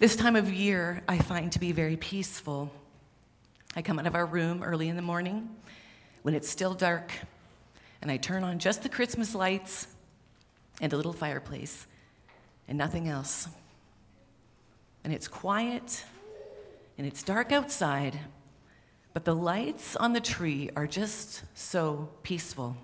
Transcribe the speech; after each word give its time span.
This 0.00 0.16
time 0.16 0.34
of 0.34 0.50
year 0.50 1.02
I 1.06 1.18
find 1.18 1.52
to 1.52 1.58
be 1.58 1.72
very 1.72 1.98
peaceful. 1.98 2.72
I 3.76 3.82
come 3.82 3.98
out 3.98 4.06
of 4.06 4.14
our 4.14 4.24
room 4.24 4.62
early 4.62 4.88
in 4.88 4.96
the 4.96 5.02
morning 5.02 5.50
when 6.22 6.34
it's 6.34 6.48
still 6.48 6.72
dark, 6.72 7.12
and 8.00 8.10
I 8.10 8.16
turn 8.16 8.42
on 8.42 8.58
just 8.58 8.82
the 8.82 8.88
Christmas 8.88 9.34
lights 9.34 9.88
and 10.80 10.90
a 10.94 10.96
little 10.96 11.12
fireplace 11.12 11.86
and 12.66 12.78
nothing 12.78 13.10
else. 13.10 13.46
And 15.04 15.12
it's 15.12 15.28
quiet 15.28 16.02
and 16.96 17.06
it's 17.06 17.22
dark 17.22 17.52
outside, 17.52 18.18
but 19.12 19.26
the 19.26 19.36
lights 19.36 19.96
on 19.96 20.14
the 20.14 20.20
tree 20.20 20.70
are 20.76 20.86
just 20.86 21.42
so 21.52 22.08
peaceful. 22.22 22.74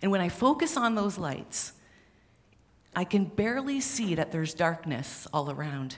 And 0.00 0.10
when 0.10 0.22
I 0.22 0.30
focus 0.30 0.78
on 0.78 0.94
those 0.94 1.18
lights, 1.18 1.74
I 2.94 3.04
can 3.04 3.24
barely 3.24 3.80
see 3.80 4.14
that 4.16 4.32
there's 4.32 4.54
darkness 4.54 5.26
all 5.32 5.50
around. 5.50 5.96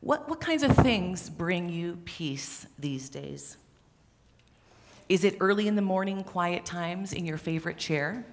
What, 0.00 0.28
what 0.28 0.40
kinds 0.40 0.62
of 0.62 0.76
things 0.76 1.30
bring 1.30 1.70
you 1.70 1.98
peace 2.04 2.66
these 2.78 3.08
days? 3.08 3.56
Is 5.08 5.24
it 5.24 5.36
early 5.40 5.66
in 5.68 5.76
the 5.76 5.82
morning 5.82 6.24
quiet 6.24 6.64
times 6.64 7.12
in 7.12 7.24
your 7.24 7.38
favorite 7.38 7.78
chair? 7.78 8.24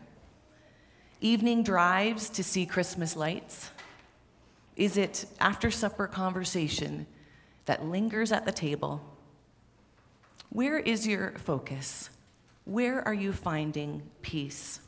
Evening 1.22 1.64
drives 1.64 2.30
to 2.30 2.44
see 2.44 2.66
Christmas 2.66 3.16
lights? 3.16 3.70
Is 4.76 4.98
it 4.98 5.26
after 5.40 5.70
supper 5.72 6.08
conversation 6.08 7.05
that 7.66 7.86
lingers 7.86 8.32
at 8.32 8.46
the 8.46 8.52
table? 8.52 9.02
Where 10.50 10.80
is 10.80 11.08
your 11.08 11.38
focus? 11.38 12.10
Where 12.66 13.05
are 13.08 13.13
you 13.13 13.32
finding 13.32 14.02
peace? 14.22 14.82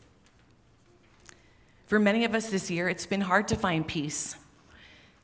For 1.85 1.99
many 1.99 2.23
of 2.23 2.33
us 2.33 2.49
this 2.49 2.71
year, 2.71 2.89
it's 2.89 3.05
been 3.05 3.21
hard 3.21 3.47
to 3.49 3.55
find 3.55 3.87
peace. 3.87 4.35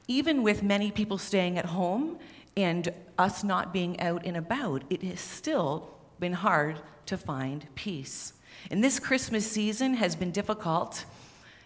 Even 0.07 0.43
with 0.43 0.61
many 0.61 0.91
people 0.91 1.17
staying 1.17 1.57
at 1.57 1.65
home 1.65 2.19
and 2.57 2.93
us 3.17 3.43
not 3.43 3.71
being 3.71 3.99
out 4.01 4.25
and 4.25 4.35
about, 4.35 4.83
it 4.89 5.01
has 5.03 5.19
still 5.19 5.89
been 6.19 6.33
hard 6.33 6.79
to 7.05 7.17
find 7.17 7.65
peace. 7.75 8.33
And 8.69 8.83
this 8.83 8.99
Christmas 8.99 9.49
season 9.49 9.93
has 9.95 10.15
been 10.15 10.31
difficult 10.31 11.05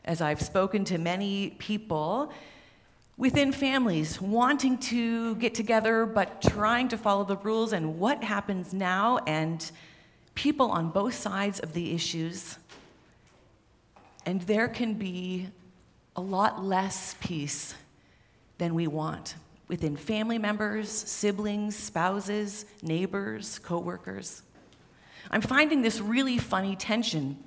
as 0.06 0.22
I've 0.22 0.42
spoken 0.42 0.86
to 0.86 0.98
many 0.98 1.52
people 1.58 2.32
within 3.18 3.52
families 3.52 4.20
wanting 4.22 4.78
to 4.78 5.36
get 5.36 5.54
together 5.54 6.06
but 6.06 6.42
trying 6.42 6.88
to 6.90 6.98
follow 6.98 7.24
the 7.24 7.38
rules 7.38 7.74
and 7.74 8.00
what 8.00 8.24
happens 8.24 8.74
now 8.74 9.20
and 9.28 9.72
people 10.36 10.72
on 10.72 10.90
both 10.90 11.14
sides 11.14 11.60
of 11.60 11.74
the 11.74 11.94
issues. 11.94 12.58
And 14.26 14.42
there 14.42 14.68
can 14.68 14.94
be 14.94 15.50
a 16.16 16.22
lot 16.22 16.64
less 16.64 17.16
peace 17.20 17.76
than 18.58 18.76
we 18.76 18.88
want 18.88 19.36
within 19.68 19.96
family 19.96 20.38
members, 20.38 20.90
siblings, 20.90 21.76
spouses, 21.76 22.66
neighbors, 22.82 23.60
coworkers. 23.60 24.44
I'm 25.32 25.42
finding 25.42 25.82
this 25.82 26.00
really 26.00 26.38
funny 26.38 26.76
tension. 26.76 27.38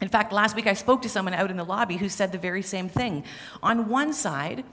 In 0.00 0.08
fact, 0.08 0.32
last 0.32 0.56
week 0.56 0.66
I 0.66 0.74
spoke 0.74 1.02
to 1.02 1.08
someone 1.08 1.34
out 1.34 1.50
in 1.50 1.56
the 1.56 1.64
lobby 1.64 1.96
who 1.96 2.08
said 2.08 2.32
the 2.32 2.38
very 2.38 2.62
same 2.62 2.88
thing. 2.88 3.24
On 3.62 3.88
one 3.88 4.12
side, 4.12 4.64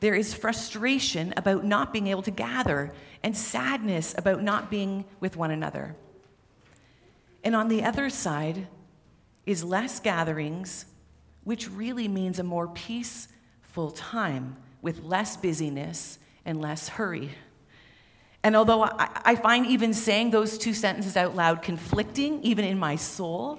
there 0.00 0.14
is 0.14 0.34
frustration 0.34 1.32
about 1.36 1.64
not 1.64 1.92
being 1.92 2.08
able 2.08 2.22
to 2.22 2.30
gather 2.30 2.92
and 3.22 3.36
sadness 3.36 4.14
about 4.18 4.42
not 4.42 4.70
being 4.70 5.04
with 5.20 5.36
one 5.36 5.50
another. 5.50 5.96
And 7.42 7.56
on 7.56 7.68
the 7.68 7.82
other 7.82 8.10
side 8.10 8.66
is 9.46 9.62
less 9.62 10.00
gatherings, 10.00 10.86
which 11.44 11.70
really 11.70 12.08
means 12.08 12.38
a 12.38 12.42
more 12.42 12.66
peaceful 12.68 13.92
time 13.92 14.56
with 14.82 15.02
less 15.04 15.36
busyness 15.36 16.18
and 16.44 16.60
less 16.60 16.88
hurry. 16.88 17.30
And 18.42 18.54
although 18.54 18.82
I, 18.82 19.34
find 19.36 19.66
even 19.66 19.94
saying 19.94 20.30
those 20.30 20.58
two 20.58 20.72
sentences 20.74 21.16
out 21.16 21.34
loud 21.34 21.62
conflicting, 21.62 22.42
even 22.42 22.64
in 22.64 22.78
my 22.78 22.94
soul, 22.96 23.58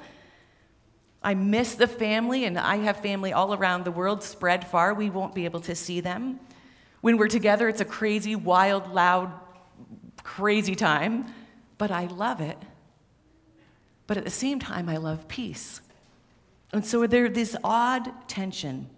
I 1.22 1.34
miss 1.34 1.76
the 1.76 1.88
family, 1.88 2.46
and 2.46 2.58
I 2.58 2.78
have 2.78 3.02
family 3.02 3.34
all 3.34 3.54
around 3.54 3.84
the 3.84 3.92
world, 3.92 4.24
spread 4.24 4.66
far. 4.66 4.94
We 4.94 5.10
won't 5.10 5.36
be 5.36 5.44
able 5.44 5.60
to 5.62 5.76
see 5.76 6.00
them. 6.00 6.40
When 7.02 7.18
we're 7.18 7.28
together, 7.28 7.68
it's 7.68 7.82
a 7.82 7.86
crazy, 7.86 8.36
wild, 8.36 8.94
loud, 8.94 9.34
crazy 10.24 10.76
time, 10.76 11.34
but 11.78 11.92
I 11.92 12.06
love 12.06 12.40
it 12.40 12.58
but 14.08 14.18
at 14.18 14.24
the 14.24 14.32
same 14.32 14.60
time, 14.60 14.90
I 14.90 14.98
love 14.98 15.28
peace. 15.28 15.82
And 16.74 16.86
so 16.86 17.06
there's 17.06 17.34
this 17.34 17.56
odd 17.64 18.12
tension. 18.28 18.90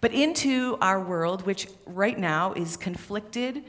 But 0.00 0.12
into 0.12 0.78
our 0.80 1.00
world, 1.00 1.44
which 1.44 1.68
right 1.86 2.18
now 2.18 2.52
is 2.54 2.76
conflicted 2.76 3.64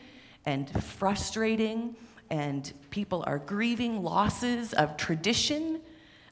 and 0.46 0.70
frustrating, 0.84 1.96
and 2.30 2.72
people 2.90 3.24
are 3.28 3.38
grieving 3.38 4.02
losses 4.02 4.74
of 4.74 4.96
tradition, 4.98 5.82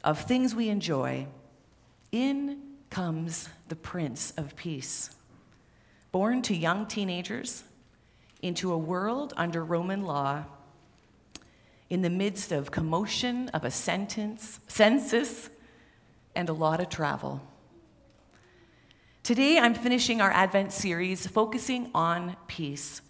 of 0.03 0.21
things 0.21 0.55
we 0.55 0.69
enjoy, 0.69 1.27
in 2.11 2.59
comes 2.89 3.49
the 3.67 3.75
Prince 3.75 4.31
of 4.37 4.55
Peace. 4.55 5.11
Born 6.11 6.41
to 6.43 6.55
young 6.55 6.87
teenagers 6.87 7.63
into 8.41 8.71
a 8.71 8.77
world 8.77 9.33
under 9.37 9.63
Roman 9.63 10.03
law 10.03 10.45
in 11.89 12.01
the 12.01 12.09
midst 12.09 12.51
of 12.51 12.71
commotion 12.71 13.49
of 13.49 13.63
a 13.63 13.71
sentence, 13.71 14.59
census 14.67 15.49
and 16.35 16.49
a 16.49 16.53
lot 16.53 16.79
of 16.79 16.89
travel. 16.89 17.41
Today, 19.23 19.59
I'm 19.59 19.73
finishing 19.73 20.21
our 20.21 20.31
Advent 20.31 20.71
series 20.71 21.27
focusing 21.27 21.91
on 21.93 22.35
peace. 22.47 23.01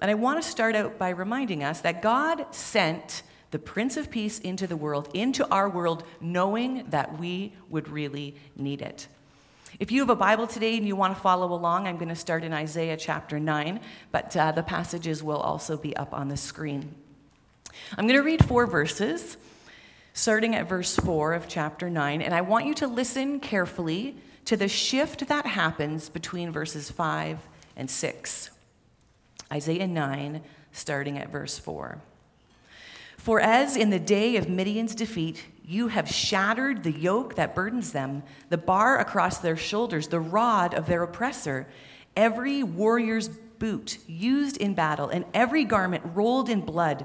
And 0.00 0.10
I 0.10 0.14
want 0.14 0.42
to 0.42 0.48
start 0.48 0.74
out 0.74 0.98
by 0.98 1.10
reminding 1.10 1.64
us 1.64 1.80
that 1.80 2.02
God 2.02 2.54
sent 2.54 3.22
the 3.52 3.58
Prince 3.58 3.96
of 3.96 4.10
Peace 4.10 4.38
into 4.40 4.66
the 4.66 4.76
world, 4.76 5.08
into 5.14 5.48
our 5.50 5.68
world, 5.68 6.04
knowing 6.20 6.84
that 6.90 7.18
we 7.18 7.54
would 7.70 7.88
really 7.88 8.34
need 8.56 8.82
it. 8.82 9.08
If 9.78 9.92
you 9.92 10.00
have 10.00 10.10
a 10.10 10.16
Bible 10.16 10.46
today 10.46 10.76
and 10.76 10.86
you 10.86 10.96
want 10.96 11.14
to 11.14 11.20
follow 11.20 11.52
along, 11.52 11.86
I'm 11.86 11.96
going 11.96 12.08
to 12.08 12.14
start 12.14 12.44
in 12.44 12.52
Isaiah 12.52 12.96
chapter 12.96 13.38
9, 13.38 13.80
but 14.10 14.36
uh, 14.36 14.52
the 14.52 14.62
passages 14.62 15.22
will 15.22 15.38
also 15.38 15.76
be 15.76 15.96
up 15.96 16.12
on 16.12 16.28
the 16.28 16.36
screen. 16.36 16.94
I'm 17.96 18.06
going 18.06 18.18
to 18.18 18.24
read 18.24 18.44
four 18.44 18.66
verses, 18.66 19.36
starting 20.12 20.54
at 20.54 20.68
verse 20.68 20.96
4 20.96 21.34
of 21.34 21.48
chapter 21.48 21.90
9, 21.90 22.22
and 22.22 22.34
I 22.34 22.40
want 22.40 22.66
you 22.66 22.74
to 22.74 22.86
listen 22.86 23.40
carefully 23.40 24.16
to 24.46 24.56
the 24.56 24.68
shift 24.68 25.28
that 25.28 25.46
happens 25.46 26.08
between 26.08 26.52
verses 26.52 26.90
5 26.90 27.38
and 27.76 27.90
6. 27.90 28.50
Isaiah 29.52 29.86
9, 29.86 30.42
starting 30.72 31.18
at 31.18 31.30
verse 31.30 31.58
4. 31.58 31.98
For 33.18 33.40
as 33.40 33.76
in 33.76 33.90
the 33.90 33.98
day 33.98 34.36
of 34.36 34.48
Midian's 34.48 34.94
defeat, 34.94 35.44
you 35.64 35.88
have 35.88 36.08
shattered 36.08 36.84
the 36.84 36.92
yoke 36.92 37.34
that 37.34 37.54
burdens 37.54 37.92
them, 37.92 38.22
the 38.50 38.58
bar 38.58 38.98
across 38.98 39.38
their 39.38 39.56
shoulders, 39.56 40.08
the 40.08 40.20
rod 40.20 40.74
of 40.74 40.86
their 40.86 41.02
oppressor, 41.02 41.66
every 42.16 42.62
warrior's 42.62 43.28
boot 43.28 43.98
used 44.06 44.56
in 44.58 44.74
battle, 44.74 45.08
and 45.08 45.24
every 45.34 45.64
garment 45.64 46.04
rolled 46.14 46.48
in 46.48 46.60
blood 46.60 47.04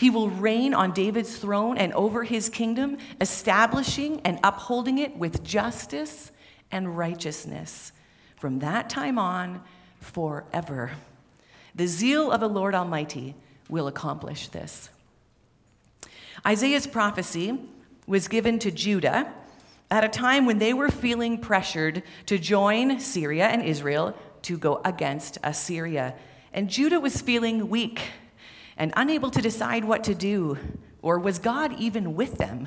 he 0.00 0.08
will 0.08 0.30
reign 0.30 0.72
on 0.72 0.92
David's 0.92 1.36
throne 1.36 1.76
and 1.76 1.92
over 1.92 2.24
his 2.24 2.48
kingdom, 2.48 2.96
establishing 3.20 4.18
and 4.24 4.40
upholding 4.42 4.96
it 4.96 5.14
with 5.14 5.44
justice 5.44 6.32
and 6.72 6.96
righteousness 6.96 7.92
from 8.38 8.60
that 8.60 8.88
time 8.88 9.18
on 9.18 9.60
forever. 9.98 10.92
The 11.74 11.86
zeal 11.86 12.30
of 12.30 12.40
the 12.40 12.48
Lord 12.48 12.74
Almighty 12.74 13.34
will 13.68 13.88
accomplish 13.88 14.48
this. 14.48 14.88
Isaiah's 16.46 16.86
prophecy 16.86 17.60
was 18.06 18.26
given 18.26 18.58
to 18.60 18.70
Judah 18.70 19.30
at 19.90 20.02
a 20.02 20.08
time 20.08 20.46
when 20.46 20.60
they 20.60 20.72
were 20.72 20.88
feeling 20.88 21.36
pressured 21.36 22.02
to 22.24 22.38
join 22.38 23.00
Syria 23.00 23.48
and 23.48 23.60
Israel 23.62 24.16
to 24.44 24.56
go 24.56 24.80
against 24.82 25.36
Assyria. 25.44 26.14
And 26.54 26.70
Judah 26.70 27.00
was 27.00 27.20
feeling 27.20 27.68
weak 27.68 28.00
and 28.80 28.94
unable 28.96 29.30
to 29.30 29.42
decide 29.42 29.84
what 29.84 30.02
to 30.04 30.14
do, 30.14 30.56
or 31.02 31.18
was 31.18 31.38
God 31.38 31.78
even 31.78 32.14
with 32.14 32.38
them? 32.38 32.66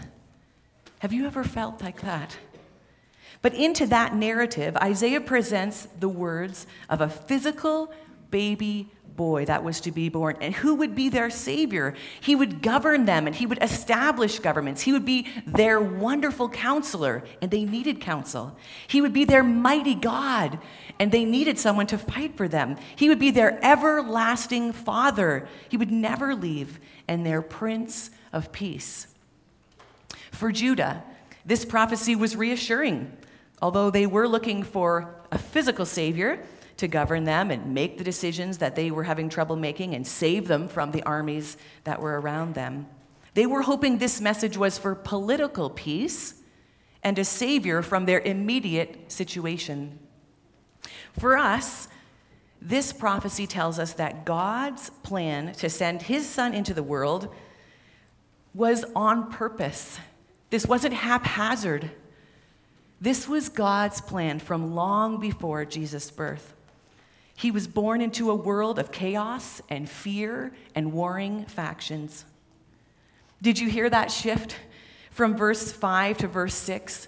Have 1.00 1.12
you 1.12 1.26
ever 1.26 1.44
felt 1.44 1.82
like 1.82 2.02
that? 2.02 2.38
But 3.42 3.56
into 3.56 3.88
that 3.88 4.16
narrative, 4.16 4.78
Isaiah 4.78 5.20
presents 5.20 5.88
the 6.00 6.08
words 6.08 6.68
of 6.88 7.02
a 7.02 7.10
physical, 7.10 7.92
baby 8.30 8.92
boy 9.16 9.46
that 9.46 9.64
was 9.64 9.80
to 9.82 9.92
be 9.92 10.10
born. 10.10 10.38
And 10.42 10.54
who 10.54 10.76
would 10.76 10.96
be 10.96 11.10
their 11.10 11.30
savior? 11.30 11.96
He 12.22 12.36
would 12.36 12.62
govern 12.62 13.06
them 13.06 13.28
and 13.28 13.36
he 13.36 13.46
would 13.46 13.62
establish 13.62 14.40
governments. 14.40 14.82
He 14.82 14.92
would 14.92 15.06
be 15.06 15.28
their 15.46 15.80
wonderful 15.80 16.50
counselor, 16.50 17.24
and 17.42 17.52
they 17.52 17.66
needed 17.66 18.02
counsel. 18.02 18.58
He 18.88 19.02
would 19.02 19.14
be 19.14 19.26
their 19.26 19.44
mighty 19.44 19.96
God, 19.96 20.60
and 21.00 21.12
they 21.12 21.26
needed 21.26 21.60
someone 21.60 21.88
to 21.88 21.98
fight 21.98 22.38
for 22.38 22.48
them. 22.48 22.78
He 22.96 23.10
would 23.10 23.20
be 23.20 23.32
their 23.32 23.64
everlasting 23.64 24.74
father. 24.74 25.48
He 25.70 25.78
would 25.78 25.92
never 25.92 26.36
leave, 26.36 26.80
and 27.08 27.26
their 27.26 27.42
prince 27.42 28.10
of 28.32 28.52
peace. 28.52 29.08
For 30.32 30.52
Judah, 30.52 31.04
this 31.46 31.66
prophecy 31.66 32.16
was 32.16 32.36
reassuring. 32.36 33.12
Although 33.62 33.92
they 33.92 34.06
were 34.06 34.28
looking 34.28 34.64
for 34.64 35.16
a 35.32 35.38
physical 35.38 35.86
savior, 35.86 36.44
to 36.84 36.88
govern 36.90 37.24
them 37.24 37.50
and 37.50 37.74
make 37.74 37.98
the 37.98 38.04
decisions 38.04 38.58
that 38.58 38.76
they 38.76 38.92
were 38.92 39.06
having 39.06 39.30
trouble 39.30 39.56
making 39.56 39.96
and 39.96 40.06
save 40.06 40.50
them 40.50 40.68
from 40.68 40.92
the 40.92 41.02
armies 41.04 41.56
that 41.86 42.02
were 42.02 42.20
around 42.20 42.56
them. 42.56 42.86
They 43.36 43.46
were 43.46 43.62
hoping 43.62 43.98
this 43.98 44.20
message 44.20 44.58
was 44.58 44.78
for 44.78 44.94
political 44.94 45.70
peace 45.70 46.36
and 47.02 47.18
a 47.18 47.24
savior 47.24 47.82
from 47.82 48.06
their 48.06 48.20
immediate 48.20 49.10
situation. 49.10 49.98
For 51.18 51.38
us, 51.38 51.88
this 52.62 52.92
prophecy 52.92 53.48
tells 53.48 53.80
us 53.80 53.94
that 53.94 54.26
God's 54.26 54.90
plan 55.04 55.54
to 55.54 55.70
send 55.70 56.02
his 56.02 56.28
son 56.28 56.54
into 56.54 56.74
the 56.74 56.84
world 56.84 57.34
was 58.54 58.84
on 58.94 59.32
purpose. 59.32 60.00
This 60.50 60.66
wasn't 60.66 60.96
haphazard. 60.96 61.92
This 63.00 63.26
was 63.26 63.48
God's 63.48 64.02
plan 64.02 64.40
from 64.40 64.76
long 64.76 65.22
before 65.22 65.64
Jesus' 65.64 66.12
birth. 66.12 66.54
He 67.36 67.52
was 67.52 67.68
born 67.68 68.02
into 68.02 68.30
a 68.30 68.36
world 68.36 68.80
of 68.80 68.92
chaos 68.92 69.62
and 69.70 69.90
fear 69.90 70.54
and 70.76 70.94
warring 70.94 71.46
factions. 71.46 72.26
Did 73.42 73.60
you 73.60 73.70
hear 73.70 73.90
that 73.90 74.12
shift 74.12 74.56
from 75.12 75.36
verse 75.36 75.72
5 75.72 76.20
to 76.20 76.28
verse 76.28 76.56
6? 76.56 77.08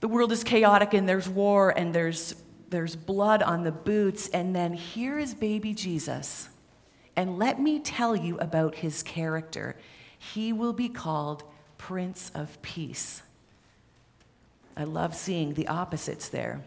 The 0.00 0.08
world 0.08 0.32
is 0.32 0.42
chaotic 0.42 0.94
and 0.94 1.08
there's 1.08 1.28
war 1.28 1.70
and 1.70 1.94
there's, 1.94 2.34
there's 2.70 2.96
blood 2.96 3.42
on 3.42 3.62
the 3.62 3.70
boots. 3.70 4.28
And 4.28 4.56
then 4.56 4.72
here 4.72 5.18
is 5.18 5.34
baby 5.34 5.74
Jesus. 5.74 6.48
And 7.14 7.38
let 7.38 7.60
me 7.60 7.78
tell 7.78 8.16
you 8.16 8.38
about 8.38 8.76
his 8.76 9.02
character. 9.02 9.76
He 10.18 10.52
will 10.52 10.72
be 10.72 10.88
called 10.88 11.44
Prince 11.78 12.32
of 12.34 12.60
Peace. 12.62 13.22
I 14.76 14.84
love 14.84 15.14
seeing 15.14 15.54
the 15.54 15.68
opposites 15.68 16.28
there. 16.28 16.62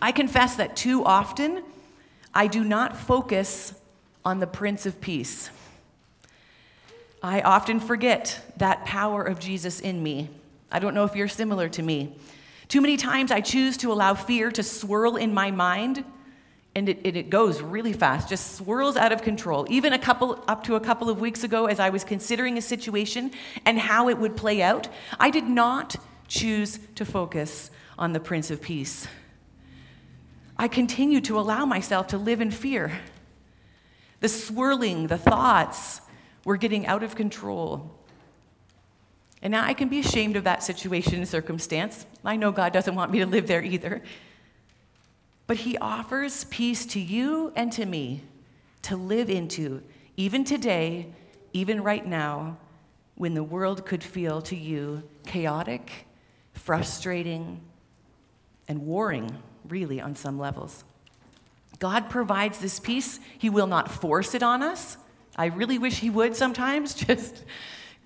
I 0.00 0.12
confess 0.12 0.56
that 0.56 0.76
too 0.76 1.04
often 1.04 1.62
I 2.34 2.46
do 2.46 2.64
not 2.64 2.96
focus 2.96 3.74
on 4.24 4.38
the 4.38 4.46
Prince 4.46 4.86
of 4.86 5.00
Peace. 5.00 5.50
I 7.22 7.40
often 7.42 7.78
forget 7.78 8.40
that 8.56 8.84
power 8.84 9.22
of 9.22 9.38
Jesus 9.38 9.80
in 9.80 10.02
me. 10.02 10.30
I 10.70 10.78
don't 10.78 10.94
know 10.94 11.04
if 11.04 11.14
you're 11.14 11.28
similar 11.28 11.68
to 11.70 11.82
me. 11.82 12.14
Too 12.68 12.80
many 12.80 12.96
times 12.96 13.30
I 13.30 13.40
choose 13.40 13.76
to 13.78 13.92
allow 13.92 14.14
fear 14.14 14.50
to 14.52 14.62
swirl 14.62 15.16
in 15.16 15.34
my 15.34 15.50
mind, 15.50 16.04
and 16.74 16.88
it, 16.88 17.00
it, 17.04 17.16
it, 17.16 17.30
goes 17.30 17.60
really 17.60 17.92
fast, 17.92 18.30
just 18.30 18.56
swirls 18.56 18.96
out 18.96 19.12
of 19.12 19.22
control. 19.22 19.66
Even 19.68 19.92
a 19.92 19.98
couple, 19.98 20.42
up 20.48 20.64
to 20.64 20.76
a 20.76 20.80
couple 20.80 21.10
of 21.10 21.20
weeks 21.20 21.44
ago, 21.44 21.66
as 21.66 21.78
I 21.78 21.90
was 21.90 22.02
considering 22.02 22.56
a 22.56 22.62
situation 22.62 23.30
and 23.66 23.78
how 23.78 24.08
it 24.08 24.16
would 24.16 24.36
play 24.36 24.62
out, 24.62 24.88
I 25.20 25.28
did 25.28 25.44
not 25.44 25.96
choose 26.28 26.78
to 26.94 27.04
focus 27.04 27.70
on 27.98 28.14
the 28.14 28.20
Prince 28.20 28.50
of 28.50 28.62
Peace. 28.62 29.06
I 30.62 30.68
continue 30.68 31.20
to 31.22 31.40
allow 31.40 31.66
myself 31.66 32.06
to 32.08 32.18
live 32.18 32.40
in 32.40 32.52
fear. 32.52 33.00
The 34.20 34.28
swirling, 34.28 35.08
the 35.08 35.18
thoughts 35.18 36.00
were 36.44 36.56
getting 36.56 36.86
out 36.86 37.02
of 37.02 37.16
control. 37.16 37.90
And 39.42 39.50
now 39.50 39.64
I 39.64 39.74
can 39.74 39.88
be 39.88 39.98
ashamed 39.98 40.36
of 40.36 40.44
that 40.44 40.62
situation 40.62 41.14
and 41.14 41.26
circumstance. 41.26 42.06
I 42.24 42.36
know 42.36 42.52
God 42.52 42.72
doesn't 42.72 42.94
want 42.94 43.10
me 43.10 43.18
to 43.18 43.26
live 43.26 43.48
there 43.48 43.60
either. 43.60 44.02
But 45.48 45.56
He 45.56 45.76
offers 45.78 46.44
peace 46.44 46.86
to 46.86 47.00
you 47.00 47.52
and 47.56 47.72
to 47.72 47.84
me 47.84 48.22
to 48.82 48.94
live 48.94 49.30
into, 49.30 49.82
even 50.16 50.44
today, 50.44 51.08
even 51.52 51.82
right 51.82 52.06
now, 52.06 52.56
when 53.16 53.34
the 53.34 53.42
world 53.42 53.84
could 53.84 54.04
feel 54.04 54.40
to 54.42 54.54
you 54.54 55.02
chaotic, 55.26 56.06
frustrating, 56.52 57.60
and 58.68 58.86
warring 58.86 59.42
really, 59.68 60.00
on 60.00 60.14
some 60.14 60.38
levels. 60.38 60.84
God 61.78 62.10
provides 62.10 62.58
this 62.58 62.78
peace. 62.78 63.18
He 63.38 63.50
will 63.50 63.66
not 63.66 63.90
force 63.90 64.34
it 64.34 64.42
on 64.42 64.62
us. 64.62 64.96
I 65.36 65.46
really 65.46 65.78
wish 65.78 65.98
He 65.98 66.10
would 66.10 66.36
sometimes. 66.36 66.94
Just 67.06 67.44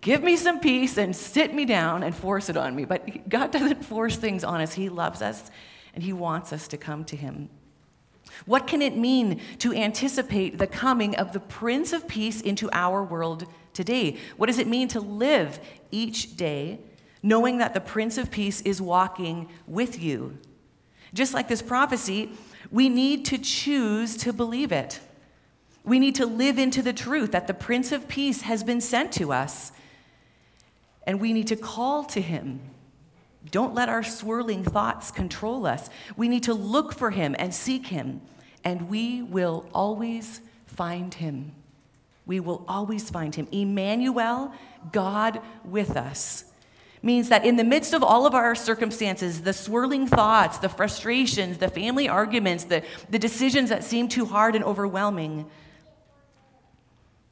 give 0.01 0.23
me 0.23 0.37
some 0.37 0.61
peace 0.61 0.97
and 0.97 1.15
sit 1.15 1.55
me 1.55 1.65
down 1.65 2.03
and 2.03 2.15
force 2.15 2.49
it 2.49 2.57
on 2.57 2.75
me. 2.75 2.85
But 2.85 3.29
God 3.29 3.51
doesn't 3.51 3.85
force 3.85 4.17
things 4.17 4.45
on 4.45 4.61
us. 4.61 4.75
He 4.75 4.89
loves 4.89 5.23
us 5.23 5.51
and 5.95 6.03
He 6.03 6.13
wants 6.13 6.53
us 6.53 6.69
to 6.69 6.77
come 6.77 7.05
to 7.05 7.17
Him. 7.17 7.51
What 8.45 8.67
can 8.67 8.83
it 8.83 8.97
mean 8.97 9.41
to 9.59 9.73
anticipate 9.73 10.59
the 10.59 10.67
coming 10.67 11.17
of 11.17 11.33
the 11.33 11.41
Prince 11.41 11.93
of 11.93 12.07
Peace 12.07 12.41
into 12.41 12.69
our 12.73 13.03
world 13.03 13.47
today? 13.73 14.19
What 14.37 14.47
does 14.47 14.59
it 14.59 14.67
mean 14.67 14.89
to 14.89 15.01
live 15.01 15.59
each 15.91 16.37
day 16.37 16.81
knowing 17.23 17.59
that 17.59 17.75
the 17.75 17.81
Prince 17.81 18.19
of 18.19 18.31
Peace 18.31 18.61
is 18.63 18.81
walking 18.81 19.49
with 19.67 20.01
you 20.01 20.39
just 21.17 21.35
like 21.35 21.49
this 21.49 21.63
prophecy, 21.63 22.31
we 22.71 22.89
need 22.89 23.25
to 23.27 23.39
choose 23.39 24.17
to 24.19 24.33
believe 24.33 24.71
it. 24.71 25.01
We 25.85 25.99
need 25.99 26.17
to 26.17 26.27
live 26.27 26.59
into 26.59 26.83
the 26.83 26.93
truth 26.93 27.33
that 27.33 27.47
the 27.47 27.55
Prince 27.55 27.93
of 27.93 28.09
Peace 28.09 28.43
has 28.43 28.63
been 28.65 28.81
sent 28.81 29.13
to 29.13 29.33
us. 29.33 29.73
And 31.07 31.21
we 31.21 31.33
need 31.33 31.47
to 31.49 31.57
call 31.57 32.05
to 32.05 32.21
him. 32.21 32.61
Don't 33.51 33.75
let 33.75 33.89
our 33.89 34.03
swirling 34.03 34.65
thoughts 34.65 35.11
control 35.11 35.67
us. 35.67 35.89
We 36.17 36.29
need 36.29 36.43
to 36.45 36.55
look 36.55 36.93
for 36.93 37.13
him 37.13 37.37
and 37.39 37.55
seek 37.55 37.87
him, 37.87 38.21
and 38.65 38.89
we 38.89 39.23
will 39.23 39.69
always 39.73 40.41
find 40.67 41.15
him. 41.15 41.53
We 42.27 42.41
will 42.41 42.65
always 42.67 43.09
find 43.09 43.33
him. 43.33 43.47
Emmanuel, 43.53 44.53
God 44.91 45.41
with 45.65 45.97
us 45.97 46.47
means 47.03 47.29
that 47.29 47.45
in 47.45 47.57
the 47.57 47.65
midst 47.65 47.93
of 47.93 48.03
all 48.03 48.27
of 48.27 48.35
our 48.35 48.55
circumstances, 48.55 49.43
the 49.43 49.53
swirling 49.53 50.07
thoughts, 50.07 50.59
the 50.59 50.69
frustrations, 50.69 51.59
the 51.59 51.69
family 51.69 52.09
arguments, 52.09 52.65
the, 52.65 52.83
the 53.11 53.19
decisions 53.19 53.69
that 53.71 53.85
seem 53.85 54.09
too 54.09 54.25
hard 54.25 54.55
and 54.55 54.65
overwhelming, 54.65 55.47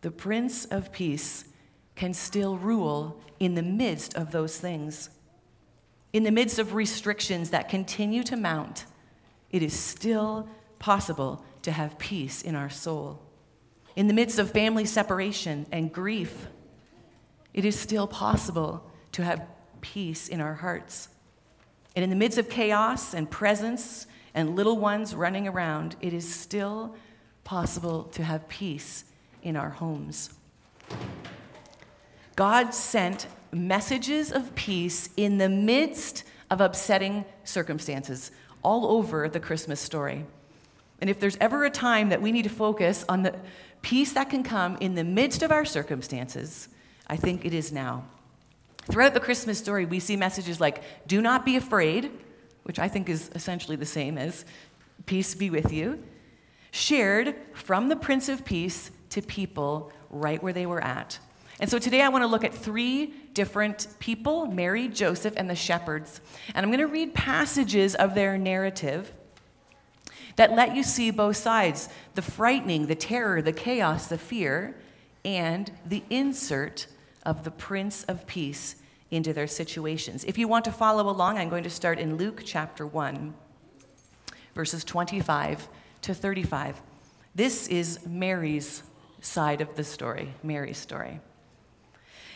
the 0.03 0.11
Prince 0.11 0.67
of 0.67 0.93
Peace 0.93 1.47
can 1.97 2.13
still 2.13 2.59
rule 2.59 3.21
in 3.41 3.55
the 3.55 3.63
midst 3.63 4.15
of 4.15 4.31
those 4.31 4.59
things. 4.59 5.11
In 6.13 6.23
the 6.23 6.31
midst 6.31 6.59
of 6.59 6.75
restrictions 6.75 7.51
that 7.51 7.69
continue 7.69 8.23
to 8.25 8.37
mount, 8.37 8.85
it 9.51 9.63
is 9.63 9.73
still 9.73 10.49
possible 10.79 11.45
to 11.63 11.73
have 11.73 11.99
peace 11.99 12.43
in 12.43 12.55
our 12.55 12.71
soul. 12.71 13.21
In 13.97 14.09
the 14.09 14.15
midst 14.15 14.39
of 14.39 14.51
family 14.51 14.85
separation 14.85 15.67
and 15.73 15.93
grief, 15.93 16.49
it 17.53 17.65
is 17.65 17.79
still 17.79 18.07
possible 18.07 18.91
to 19.15 19.25
have 19.25 19.47
peace 19.81 20.29
in 20.29 20.41
our 20.41 20.55
hearts. 20.55 21.09
And 21.97 22.03
in 22.03 22.11
the 22.11 22.17
midst 22.17 22.39
of 22.39 22.49
chaos 22.49 23.15
and 23.15 23.31
presents 23.31 24.07
and 24.35 24.57
little 24.57 24.77
ones 24.77 25.15
running 25.15 25.47
around, 25.47 25.97
it 26.01 26.13
is 26.13 26.33
still 26.33 26.97
possible 27.45 28.05
to 28.05 28.25
have 28.25 28.49
peace 28.49 29.05
in 29.43 29.57
our 29.57 29.71
homes. 29.71 30.31
God 32.35 32.75
sent 32.75 33.29
messages 33.53 34.33
of 34.33 34.55
peace 34.57 35.11
in 35.17 35.39
the 35.39 35.49
midst 35.49 36.25
of 36.51 36.61
upsetting 36.61 37.25
circumstances 37.45 38.33
all 38.65 38.87
over 38.87 39.29
the 39.29 39.39
Christmas 39.39 39.81
story. 39.81 40.25
And 41.01 41.09
if 41.09 41.21
there's 41.21 41.37
ever 41.41 41.65
a 41.65 41.71
time 41.71 42.09
that 42.09 42.23
we 42.23 42.33
need 42.33 42.43
to 42.43 42.49
focus 42.49 43.05
on 43.09 43.23
the 43.23 43.35
peace 43.83 44.13
that 44.15 44.31
can 44.31 44.43
come 44.43 44.77
in 44.81 44.95
the 44.95 45.05
midst 45.05 45.43
of 45.43 45.53
our 45.53 45.65
circumstances, 45.65 46.69
I 47.07 47.17
think 47.17 47.45
it 47.45 47.55
is 47.55 47.71
now. 47.71 48.05
Throughout 48.91 49.15
the 49.15 49.21
Christmas 49.21 49.59
story, 49.59 49.87
we 49.87 49.99
see 49.99 50.17
messages 50.17 50.61
like, 50.61 50.83
do 51.07 51.23
not 51.23 51.45
be 51.45 51.57
afraid, 51.57 52.11
which 52.65 52.79
I 52.79 52.89
think 52.89 53.09
is 53.09 53.31
essentially 53.35 53.77
the 53.77 53.87
same 53.87 54.19
as 54.19 54.45
peace 55.07 55.35
be 55.35 55.51
with 55.51 55.73
you, 55.73 56.03
shared 56.71 57.35
from 57.55 57.89
the 57.89 57.97
Prince 57.97 58.29
of 58.29 58.45
Peace 58.45 58.91
to 59.11 59.23
people 59.23 59.93
right 60.11 60.43
where 60.43 60.53
they 60.53 60.67
were 60.67 60.83
at. 60.83 61.19
And 61.61 61.71
so 61.71 61.79
today 61.79 62.03
I 62.03 62.09
want 62.09 62.23
to 62.23 62.27
look 62.27 62.45
at 62.45 62.53
three 62.53 63.15
different 63.33 63.87
people 63.99 64.47
Mary, 64.47 64.89
Joseph, 64.89 65.35
and 65.37 65.49
the 65.49 65.55
shepherds. 65.55 66.21
And 66.55 66.65
I'm 66.65 66.71
going 66.71 66.81
to 66.81 66.93
read 66.93 67.15
passages 67.15 67.95
of 67.95 68.15
their 68.15 68.37
narrative 68.37 69.13
that 70.37 70.53
let 70.53 70.75
you 70.75 70.83
see 70.83 71.11
both 71.11 71.37
sides 71.37 71.89
the 72.17 72.23
frightening, 72.23 72.87
the 72.87 72.95
terror, 72.95 73.41
the 73.41 73.53
chaos, 73.53 74.09
the 74.09 74.19
fear, 74.19 74.77
and 75.25 75.71
the 75.87 76.03
insert 76.11 76.87
of 77.25 77.45
the 77.45 77.51
Prince 77.51 78.05
of 78.05 78.27
Peace 78.27 78.77
into 79.11 79.33
their 79.33 79.47
situations. 79.47 80.25
If 80.25 80.39
you 80.39 80.49
want 80.49 80.65
to 80.65 80.73
follow 80.73 81.09
along, 81.09 81.39
I'm 81.39 81.49
going 81.49 81.65
to 81.65 81.71
start 81.71 81.99
in 81.99 82.17
Luke 82.17 82.43
chapter 82.45 82.87
1, 82.87 83.35
verses 84.55 84.85
25 84.85 85.69
to 86.03 86.15
35. 86.15 86.81
This 87.35 87.69
is 87.69 87.99
Mary's 88.07 88.83
side 89.21 89.61
of 89.61 89.75
the 89.77 89.85
story, 89.85 90.35
Mary's 90.43 90.79
story. 90.79 91.21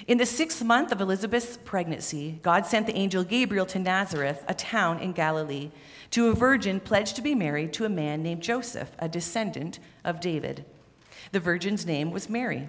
In 0.07 0.19
the 0.19 0.27
sixth 0.27 0.63
month 0.63 0.93
of 0.93 1.01
Elizabeth's 1.01 1.57
pregnancy, 1.57 2.39
God 2.43 2.65
sent 2.65 2.87
the 2.87 2.97
angel 2.97 3.25
Gabriel 3.25 3.67
to 3.67 3.79
Nazareth, 3.79 4.45
a 4.47 4.55
town 4.55 5.01
in 5.01 5.13
Galilee, 5.13 5.71
to 6.13 6.29
a 6.29 6.35
virgin 6.35 6.79
pledged 6.79 7.17
to 7.17 7.23
be 7.23 7.35
married 7.35 7.73
to 7.75 7.85
a 7.85 7.91
man 7.91 8.23
named 8.23 8.43
Joseph, 8.43 8.93
a 8.99 9.09
descendant 9.09 9.81
of 10.05 10.21
David. 10.21 10.65
The 11.33 11.41
virgin's 11.41 11.85
name 11.85 12.11
was 12.13 12.29
Mary. 12.29 12.69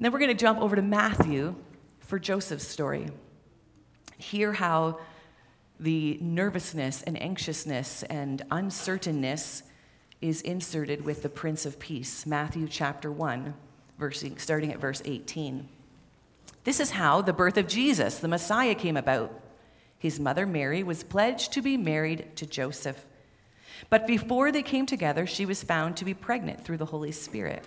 And 0.00 0.04
then 0.06 0.12
we're 0.12 0.18
going 0.20 0.30
to 0.30 0.34
jump 0.34 0.62
over 0.62 0.76
to 0.76 0.80
Matthew 0.80 1.54
for 1.98 2.18
Joseph's 2.18 2.66
story. 2.66 3.08
Hear 4.16 4.54
how 4.54 4.98
the 5.78 6.16
nervousness 6.22 7.02
and 7.02 7.20
anxiousness 7.20 8.02
and 8.04 8.40
uncertainness 8.50 9.62
is 10.22 10.40
inserted 10.40 11.04
with 11.04 11.22
the 11.22 11.28
Prince 11.28 11.66
of 11.66 11.78
Peace, 11.78 12.24
Matthew 12.24 12.66
chapter 12.66 13.12
1, 13.12 13.52
verse, 13.98 14.24
starting 14.38 14.72
at 14.72 14.78
verse 14.78 15.02
18. 15.04 15.68
This 16.64 16.80
is 16.80 16.92
how 16.92 17.20
the 17.20 17.34
birth 17.34 17.58
of 17.58 17.68
Jesus, 17.68 18.20
the 18.20 18.26
Messiah, 18.26 18.74
came 18.74 18.96
about. 18.96 19.38
His 19.98 20.18
mother 20.18 20.46
Mary 20.46 20.82
was 20.82 21.04
pledged 21.04 21.52
to 21.52 21.60
be 21.60 21.76
married 21.76 22.34
to 22.36 22.46
Joseph. 22.46 23.04
But 23.90 24.06
before 24.06 24.50
they 24.50 24.62
came 24.62 24.86
together, 24.86 25.26
she 25.26 25.44
was 25.44 25.62
found 25.62 25.98
to 25.98 26.06
be 26.06 26.14
pregnant 26.14 26.64
through 26.64 26.78
the 26.78 26.86
Holy 26.86 27.12
Spirit. 27.12 27.66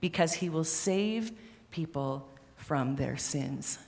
because 0.00 0.34
he 0.34 0.48
will 0.48 0.64
save 0.64 1.32
people 1.70 2.28
from 2.56 2.96
their 2.96 3.16
sins. 3.16 3.78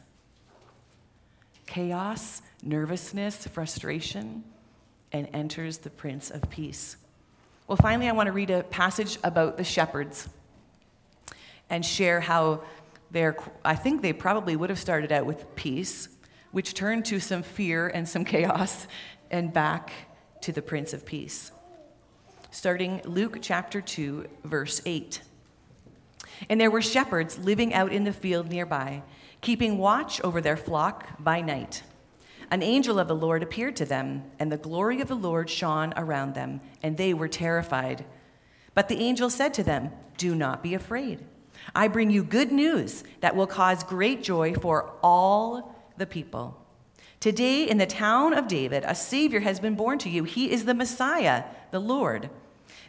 Chaos, 1.66 2.42
nervousness, 2.62 3.46
frustration, 3.46 4.44
and 5.12 5.28
enters 5.32 5.78
the 5.78 5.90
Prince 5.90 6.30
of 6.30 6.48
Peace. 6.50 6.96
Well, 7.66 7.76
finally, 7.76 8.08
I 8.08 8.12
want 8.12 8.26
to 8.26 8.32
read 8.32 8.50
a 8.50 8.64
passage 8.64 9.18
about 9.22 9.56
the 9.56 9.64
shepherds 9.64 10.28
and 11.68 11.86
share 11.86 12.20
how 12.20 12.62
they're, 13.10 13.36
I 13.64 13.76
think 13.76 14.02
they 14.02 14.12
probably 14.12 14.56
would 14.56 14.70
have 14.70 14.78
started 14.78 15.12
out 15.12 15.26
with 15.26 15.54
peace, 15.54 16.08
which 16.50 16.74
turned 16.74 17.04
to 17.06 17.20
some 17.20 17.42
fear 17.42 17.88
and 17.88 18.08
some 18.08 18.24
chaos, 18.24 18.86
and 19.30 19.52
back 19.52 19.92
to 20.42 20.52
the 20.52 20.62
Prince 20.62 20.92
of 20.92 21.04
Peace. 21.06 21.52
Starting 22.50 23.00
Luke 23.04 23.38
chapter 23.40 23.80
2, 23.80 24.26
verse 24.44 24.80
8. 24.84 25.20
And 26.49 26.61
there 26.61 26.70
were 26.70 26.82
shepherds 26.82 27.38
living 27.38 27.75
out 27.75 27.92
in 27.92 28.04
the 28.04 28.12
field 28.12 28.49
nearby, 28.49 29.02
keeping 29.40 29.78
watch 29.78 30.20
over 30.23 30.40
their 30.40 30.56
flock 30.56 31.06
by 31.18 31.40
night. 31.40 31.82
An 32.50 32.62
angel 32.62 32.99
of 32.99 33.06
the 33.06 33.14
Lord 33.14 33.42
appeared 33.42 33.76
to 33.76 33.85
them, 33.85 34.25
and 34.38 34.50
the 34.50 34.56
glory 34.56 35.00
of 35.00 35.09
the 35.09 35.14
Lord 35.14 35.49
shone 35.49 35.94
around 35.97 36.35
them, 36.35 36.61
and 36.82 36.97
they 36.97 37.14
were 37.14 37.28
terrified. 37.28 38.04
But 38.75 38.88
the 38.88 38.99
angel 38.99 39.30
said 39.30 39.54
to 39.54 39.62
them, 39.62 39.90
Do 40.16 40.35
not 40.35 40.62
be 40.62 40.75
afraid. 40.75 41.25
I 41.75 41.88
bring 41.88 42.11
you 42.11 42.25
good 42.25 42.50
news 42.50 43.04
that 43.20 43.37
will 43.37 43.47
cause 43.47 43.85
great 43.85 44.23
joy 44.23 44.54
for 44.54 44.92
all 45.02 45.76
the 45.97 46.06
people. 46.06 46.56
Today, 47.20 47.68
in 47.68 47.78
the 47.78 47.87
town 47.87 48.32
of 48.32 48.49
David, 48.49 48.82
a 48.87 48.94
Savior 48.94 49.40
has 49.40 49.61
been 49.61 49.75
born 49.75 49.99
to 49.99 50.09
you. 50.09 50.25
He 50.25 50.50
is 50.50 50.64
the 50.64 50.75
Messiah, 50.75 51.44
the 51.70 51.80
Lord. 51.80 52.30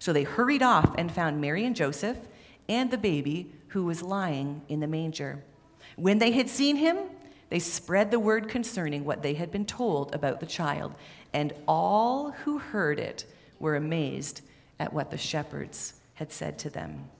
So 0.00 0.12
they 0.12 0.24
hurried 0.24 0.62
off 0.62 0.94
and 0.98 1.12
found 1.12 1.40
Mary 1.40 1.64
and 1.64 1.76
Joseph 1.76 2.16
and 2.68 2.90
the 2.90 2.98
baby 2.98 3.52
who 3.68 3.84
was 3.84 4.02
lying 4.02 4.62
in 4.68 4.80
the 4.80 4.88
manger. 4.88 5.44
When 5.96 6.18
they 6.18 6.32
had 6.32 6.48
seen 6.48 6.76
him, 6.76 6.96
they 7.50 7.58
spread 7.58 8.10
the 8.10 8.18
word 8.18 8.48
concerning 8.48 9.04
what 9.04 9.22
they 9.22 9.34
had 9.34 9.52
been 9.52 9.66
told 9.66 10.14
about 10.14 10.40
the 10.40 10.46
child, 10.46 10.94
and 11.32 11.52
all 11.68 12.30
who 12.30 12.58
heard 12.58 12.98
it 12.98 13.26
were 13.58 13.76
amazed 13.76 14.40
at 14.78 14.92
what 14.92 15.10
the 15.10 15.18
shepherds 15.18 15.94
had 16.14 16.32
said 16.32 16.58
to 16.60 16.70
them. 16.70 17.10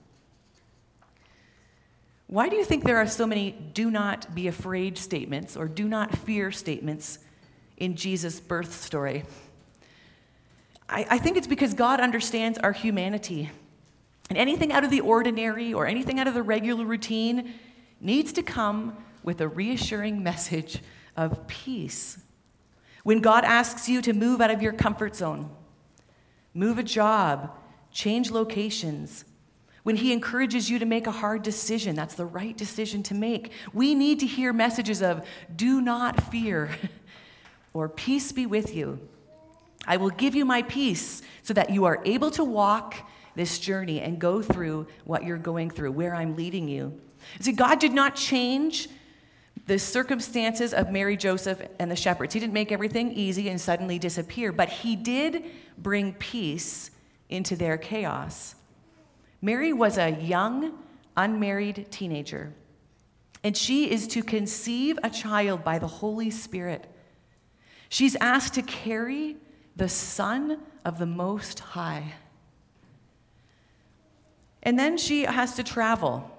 Why 2.27 2.49
do 2.49 2.55
you 2.55 2.63
think 2.63 2.85
there 2.85 2.97
are 2.97 3.07
so 3.07 3.27
many 3.27 3.51
do 3.51 3.91
not 3.91 4.33
be 4.33 4.47
afraid 4.47 4.97
statements 4.97 5.55
or 5.55 5.67
do 5.67 5.87
not 5.87 6.17
fear 6.17 6.49
statements 6.51 7.19
in 7.77 7.95
Jesus' 7.95 8.39
birth 8.39 8.73
story? 8.73 9.25
I, 10.91 11.07
I 11.11 11.17
think 11.17 11.37
it's 11.37 11.47
because 11.47 11.73
God 11.73 11.99
understands 11.99 12.57
our 12.59 12.73
humanity. 12.73 13.49
And 14.29 14.37
anything 14.37 14.71
out 14.71 14.83
of 14.83 14.91
the 14.91 15.01
ordinary 15.01 15.73
or 15.73 15.87
anything 15.87 16.19
out 16.19 16.27
of 16.27 16.33
the 16.33 16.43
regular 16.43 16.85
routine 16.85 17.53
needs 17.99 18.33
to 18.33 18.43
come 18.43 18.97
with 19.23 19.41
a 19.41 19.47
reassuring 19.47 20.21
message 20.21 20.81
of 21.15 21.47
peace. 21.47 22.19
When 23.03 23.19
God 23.19 23.43
asks 23.45 23.89
you 23.89 24.01
to 24.03 24.13
move 24.13 24.41
out 24.41 24.51
of 24.51 24.61
your 24.61 24.73
comfort 24.73 25.15
zone, 25.15 25.49
move 26.53 26.77
a 26.77 26.83
job, 26.83 27.51
change 27.91 28.31
locations, 28.31 29.25
when 29.83 29.95
He 29.95 30.13
encourages 30.13 30.69
you 30.69 30.77
to 30.79 30.85
make 30.85 31.07
a 31.07 31.11
hard 31.11 31.41
decision, 31.41 31.95
that's 31.95 32.15
the 32.15 32.25
right 32.25 32.55
decision 32.55 33.01
to 33.03 33.15
make. 33.15 33.51
We 33.73 33.95
need 33.95 34.19
to 34.19 34.27
hear 34.27 34.53
messages 34.53 35.01
of, 35.01 35.25
do 35.55 35.81
not 35.81 36.31
fear, 36.31 36.69
or 37.73 37.89
peace 37.89 38.31
be 38.31 38.45
with 38.45 38.75
you. 38.75 38.99
I 39.87 39.97
will 39.97 40.09
give 40.09 40.35
you 40.35 40.45
my 40.45 40.61
peace 40.63 41.21
so 41.43 41.53
that 41.53 41.69
you 41.69 41.85
are 41.85 42.01
able 42.05 42.31
to 42.31 42.43
walk 42.43 42.95
this 43.35 43.59
journey 43.59 44.01
and 44.01 44.19
go 44.19 44.41
through 44.41 44.87
what 45.05 45.23
you're 45.23 45.37
going 45.37 45.69
through, 45.69 45.91
where 45.91 46.13
I'm 46.13 46.35
leading 46.35 46.67
you. 46.67 46.99
See, 47.39 47.51
God 47.51 47.79
did 47.79 47.93
not 47.93 48.15
change 48.15 48.89
the 49.67 49.79
circumstances 49.79 50.73
of 50.73 50.91
Mary, 50.91 51.15
Joseph, 51.15 51.61
and 51.79 51.89
the 51.89 51.95
shepherds. 51.95 52.33
He 52.33 52.39
didn't 52.39 52.53
make 52.53 52.71
everything 52.71 53.11
easy 53.11 53.49
and 53.49 53.59
suddenly 53.59 53.99
disappear, 53.99 54.51
but 54.51 54.69
He 54.69 54.95
did 54.95 55.45
bring 55.77 56.13
peace 56.13 56.91
into 57.29 57.55
their 57.55 57.77
chaos. 57.77 58.55
Mary 59.41 59.73
was 59.73 59.97
a 59.97 60.11
young, 60.11 60.77
unmarried 61.15 61.87
teenager. 61.89 62.53
And 63.43 63.57
she 63.57 63.89
is 63.89 64.07
to 64.09 64.21
conceive 64.21 64.99
a 65.03 65.09
child 65.09 65.63
by 65.63 65.79
the 65.79 65.87
Holy 65.87 66.29
Spirit. 66.29 66.85
She's 67.89 68.15
asked 68.17 68.53
to 68.55 68.61
carry 68.61 69.37
the 69.75 69.89
Son 69.89 70.59
of 70.85 70.99
the 70.99 71.05
Most 71.05 71.59
High. 71.59 72.13
And 74.63 74.77
then 74.77 74.97
she 74.97 75.23
has 75.23 75.55
to 75.55 75.63
travel 75.63 76.29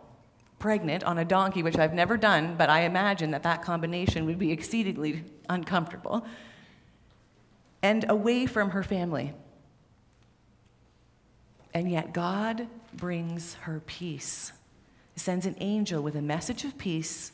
pregnant 0.59 1.03
on 1.03 1.19
a 1.19 1.25
donkey, 1.25 1.63
which 1.63 1.77
I've 1.77 1.93
never 1.93 2.17
done, 2.17 2.55
but 2.57 2.71
I 2.71 2.83
imagine 2.83 3.33
that 3.33 3.43
that 3.43 3.63
combination 3.63 4.27
would 4.27 4.39
be 4.39 4.53
exceedingly 4.53 5.25
uncomfortable, 5.49 6.25
and 7.83 8.09
away 8.09 8.47
from 8.47 8.71
her 8.71 8.85
family. 8.85 9.35
And 11.75 11.91
yet, 11.91 12.13
God 12.13 12.69
brings 12.95 13.55
her 13.55 13.83
peace. 13.87 14.53
Sends 15.17 15.47
an 15.47 15.57
angel 15.59 16.01
with 16.01 16.15
a 16.15 16.23
message 16.23 16.65
of 16.65 16.79
peace 16.79 17.33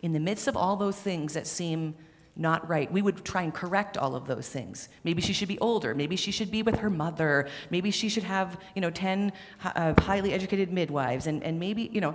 in 0.00 0.12
the 0.12 0.20
midst 0.20 0.48
of 0.48 0.56
all 0.56 0.76
those 0.76 0.96
things 0.96 1.34
that 1.34 1.46
seem 1.46 1.94
not 2.36 2.68
right. 2.68 2.90
We 2.90 3.02
would 3.02 3.24
try 3.24 3.42
and 3.42 3.52
correct 3.52 3.96
all 3.98 4.14
of 4.14 4.26
those 4.26 4.48
things. 4.48 4.88
Maybe 5.04 5.20
she 5.20 5.32
should 5.32 5.48
be 5.48 5.58
older. 5.58 5.94
Maybe 5.94 6.16
she 6.16 6.30
should 6.30 6.50
be 6.50 6.62
with 6.62 6.76
her 6.78 6.90
mother. 6.90 7.48
Maybe 7.70 7.90
she 7.90 8.08
should 8.08 8.22
have, 8.22 8.58
you 8.74 8.80
know, 8.80 8.90
10 8.90 9.32
uh, 9.64 9.94
highly 9.98 10.32
educated 10.32 10.72
midwives. 10.72 11.26
And, 11.26 11.42
and 11.42 11.58
maybe, 11.58 11.90
you 11.92 12.00
know, 12.00 12.14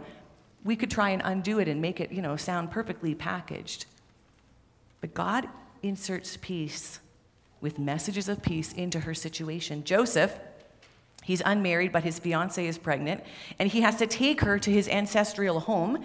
we 0.64 0.76
could 0.76 0.90
try 0.90 1.10
and 1.12 1.22
undo 1.26 1.60
it 1.60 1.68
and 1.68 1.82
make 1.82 2.00
it, 2.00 2.12
you 2.12 2.22
know, 2.22 2.36
sound 2.38 2.72
perfectly 2.72 3.14
packaged. 3.14 3.86
But 5.02 5.14
God 5.14 5.48
inserts 5.84 6.38
peace 6.42 7.00
with 7.62 7.78
messages 7.78 8.28
of 8.28 8.42
peace 8.42 8.74
into 8.74 9.02
her 9.02 9.14
situation. 9.14 9.84
Joseph 9.84 10.40
He's 11.26 11.42
unmarried, 11.44 11.92
but 11.92 12.04
his 12.04 12.20
fiancee 12.20 12.68
is 12.68 12.78
pregnant, 12.78 13.24
and 13.58 13.68
he 13.68 13.82
has 13.82 13.96
to 13.96 14.06
take 14.06 14.42
her 14.42 14.60
to 14.60 14.70
his 14.70 14.88
ancestral 14.88 15.62
home, 15.62 16.04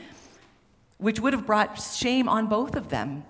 which 0.96 1.20
would 1.20 1.34
have 1.34 1.44
brought 1.44 1.78
shame 1.78 2.26
on 2.26 2.46
both 2.46 2.74
of 2.74 2.88
them. 2.88 3.24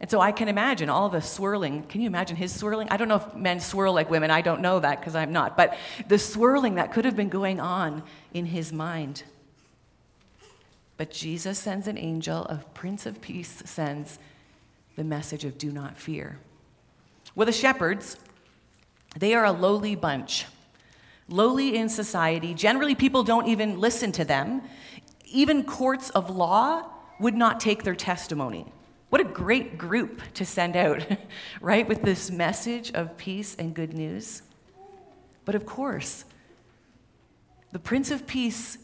And 0.00 0.10
so 0.10 0.20
I 0.20 0.32
can 0.32 0.48
imagine 0.48 0.88
all 0.88 1.10
the 1.10 1.20
swirling. 1.20 1.82
Can 1.84 2.00
you 2.00 2.06
imagine 2.06 2.36
his 2.36 2.54
swirling? 2.54 2.88
I 2.90 2.96
don't 2.96 3.08
know 3.08 3.16
if 3.16 3.34
men 3.34 3.60
swirl 3.60 3.92
like 3.92 4.08
women. 4.08 4.30
I 4.30 4.40
don't 4.40 4.62
know 4.62 4.80
that 4.80 4.98
because 5.00 5.14
I'm 5.14 5.32
not. 5.32 5.56
But 5.56 5.76
the 6.08 6.18
swirling 6.18 6.76
that 6.76 6.92
could 6.92 7.04
have 7.04 7.16
been 7.16 7.28
going 7.28 7.60
on 7.60 8.02
in 8.32 8.46
his 8.46 8.72
mind. 8.72 9.24
But 10.96 11.10
Jesus 11.10 11.58
sends 11.58 11.86
an 11.86 11.98
angel 11.98 12.44
of 12.44 12.72
Prince 12.72 13.04
of 13.04 13.20
Peace, 13.20 13.62
sends 13.66 14.18
the 14.96 15.04
message 15.04 15.44
of 15.44 15.58
do 15.58 15.70
not 15.70 15.98
fear. 15.98 16.38
Well, 17.34 17.46
the 17.46 17.52
shepherds, 17.52 18.16
they 19.16 19.34
are 19.34 19.44
a 19.44 19.52
lowly 19.52 19.94
bunch 19.94 20.46
lowly 21.30 21.76
in 21.76 21.88
society. 21.88 22.52
Generally, 22.52 22.96
people 22.96 23.22
don't 23.22 23.46
even 23.46 23.80
listen 23.80 24.12
to 24.12 24.24
them. 24.24 24.62
Even 25.26 25.64
courts 25.64 26.10
of 26.10 26.28
law 26.28 26.84
would 27.20 27.34
not 27.34 27.60
take 27.60 27.84
their 27.84 27.94
testimony. 27.94 28.66
What 29.10 29.20
a 29.20 29.24
great 29.24 29.76
group 29.76 30.22
to 30.34 30.46
send 30.46 30.76
out, 30.76 31.04
right, 31.60 31.86
with 31.86 32.02
this 32.02 32.30
message 32.30 32.92
of 32.92 33.16
peace 33.16 33.56
and 33.56 33.74
good 33.74 33.92
news. 33.92 34.42
But 35.44 35.56
of 35.56 35.66
course, 35.66 36.24
the 37.72 37.80
Prince 37.80 38.12
of 38.12 38.26
Peace, 38.26 38.78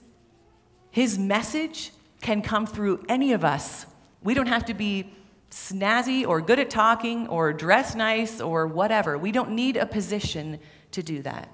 his 0.90 1.16
message 1.16 1.92
can 2.20 2.42
come 2.42 2.66
through 2.66 3.04
any 3.08 3.32
of 3.32 3.44
us. 3.44 3.86
We 4.22 4.34
don't 4.34 4.48
have 4.48 4.64
to 4.66 4.74
be 4.74 5.12
snazzy 5.50 6.26
or 6.26 6.40
good 6.40 6.58
at 6.58 6.70
talking 6.70 7.28
or 7.28 7.52
dress 7.52 7.94
nice 7.94 8.40
or 8.40 8.66
whatever. 8.66 9.16
We 9.16 9.30
don't 9.30 9.52
need 9.52 9.76
a 9.76 9.86
position 9.86 10.58
to 10.90 11.04
do 11.04 11.22
that. 11.22 11.48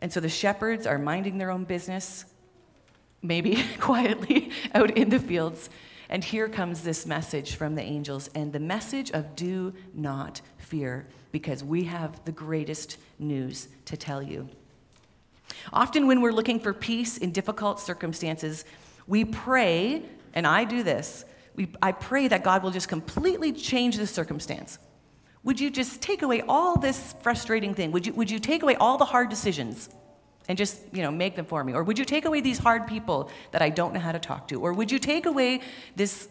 And 0.00 0.10
so 0.12 0.20
the 0.20 0.28
shepherds 0.30 0.86
are 0.86 0.98
minding 0.98 1.36
their 1.36 1.50
own 1.50 1.64
business, 1.64 2.24
maybe 3.20 3.62
quietly 3.80 4.50
out 4.74 4.96
in 4.96 5.10
the 5.10 5.18
fields. 5.18 5.68
And 6.08 6.24
here 6.24 6.48
comes 6.48 6.82
this 6.82 7.04
message 7.04 7.56
from 7.56 7.74
the 7.74 7.82
angels, 7.82 8.30
and 8.34 8.52
the 8.52 8.60
message 8.60 9.10
of 9.10 9.36
do 9.36 9.74
not 9.92 10.40
fear, 10.56 11.06
because 11.32 11.62
we 11.62 11.84
have 11.84 12.24
the 12.24 12.32
greatest 12.32 12.96
news 13.18 13.68
to 13.84 13.96
tell 13.96 14.22
you. 14.22 14.48
Often, 15.72 16.06
when 16.06 16.22
we're 16.22 16.32
looking 16.32 16.60
for 16.60 16.72
peace 16.72 17.18
in 17.18 17.30
difficult 17.30 17.78
circumstances, 17.80 18.64
we 19.06 19.24
pray, 19.24 20.02
and 20.34 20.46
I 20.46 20.64
do 20.64 20.82
this, 20.82 21.24
we, 21.56 21.68
I 21.82 21.92
pray 21.92 22.28
that 22.28 22.44
God 22.44 22.62
will 22.62 22.70
just 22.70 22.88
completely 22.88 23.52
change 23.52 23.96
the 23.96 24.06
circumstance. 24.06 24.78
Would 25.44 25.60
you 25.60 25.70
just 25.70 26.00
take 26.00 26.22
away 26.22 26.42
all 26.48 26.78
this 26.78 27.14
frustrating 27.22 27.74
thing? 27.74 27.92
Would 27.92 28.06
you, 28.06 28.12
would 28.14 28.30
you 28.30 28.38
take 28.38 28.62
away 28.62 28.76
all 28.76 28.96
the 28.96 29.04
hard 29.04 29.28
decisions 29.28 29.88
and 30.48 30.56
just, 30.56 30.80
you 30.92 31.02
know, 31.02 31.10
make 31.10 31.36
them 31.36 31.44
for 31.44 31.62
me? 31.62 31.74
Or 31.74 31.84
would 31.84 31.98
you 31.98 32.04
take 32.04 32.24
away 32.24 32.40
these 32.40 32.58
hard 32.58 32.86
people 32.86 33.30
that 33.52 33.62
I 33.62 33.68
don't 33.68 33.92
know 33.92 34.00
how 34.00 34.12
to 34.12 34.18
talk 34.18 34.48
to? 34.48 34.60
Or 34.60 34.72
would 34.72 34.90
you 34.90 34.98
take 34.98 35.26
away 35.26 35.60
this? 35.94 36.28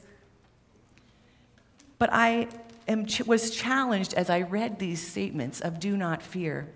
But 1.99 2.09
I 2.11 2.47
am, 2.87 3.05
was 3.25 3.51
challenged 3.51 4.13
as 4.13 4.29
I 4.29 4.41
read 4.41 4.79
these 4.79 5.05
statements 5.05 5.61
of 5.61 5.79
do 5.79 5.95
not 5.95 6.21
fear, 6.21 6.67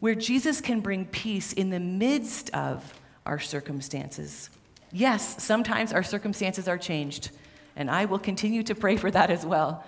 where 0.00 0.14
Jesus 0.14 0.60
can 0.60 0.80
bring 0.80 1.06
peace 1.06 1.52
in 1.52 1.70
the 1.70 1.80
midst 1.80 2.50
of 2.50 2.94
our 3.26 3.38
circumstances. 3.38 4.50
Yes, 4.92 5.42
sometimes 5.42 5.92
our 5.92 6.02
circumstances 6.02 6.68
are 6.68 6.78
changed, 6.78 7.30
and 7.76 7.90
I 7.90 8.04
will 8.04 8.18
continue 8.18 8.62
to 8.62 8.74
pray 8.74 8.96
for 8.96 9.10
that 9.10 9.30
as 9.30 9.44
well 9.44 9.84